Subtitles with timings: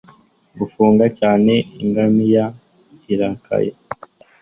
[0.59, 2.45] Gufunga cyane ingamiya
[3.13, 3.71] irakaye